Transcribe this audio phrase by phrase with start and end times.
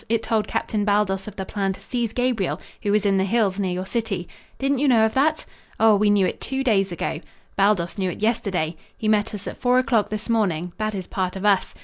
[0.09, 3.59] It told Captain Baldos of the plan to seize Gabriel, who was in the hills
[3.59, 4.27] near your city.
[4.57, 5.45] Didn't you know of that?
[5.79, 7.19] Oh, we knew it two days ago.
[7.55, 8.75] Baldos knew it yesterday.
[8.97, 11.75] He met us at four o'clock this morning; that is part of us.